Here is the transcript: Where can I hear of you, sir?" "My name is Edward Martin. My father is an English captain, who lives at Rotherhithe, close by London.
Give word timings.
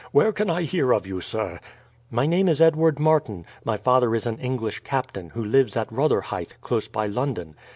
Where 0.11 0.33
can 0.33 0.49
I 0.49 0.63
hear 0.63 0.93
of 0.93 1.05
you, 1.05 1.21
sir?" 1.21 1.59
"My 2.09 2.25
name 2.25 2.47
is 2.47 2.59
Edward 2.59 2.97
Martin. 2.97 3.45
My 3.63 3.77
father 3.77 4.15
is 4.15 4.25
an 4.25 4.39
English 4.39 4.79
captain, 4.79 5.29
who 5.29 5.45
lives 5.45 5.77
at 5.77 5.91
Rotherhithe, 5.91 6.53
close 6.59 6.87
by 6.87 7.05
London. 7.05 7.53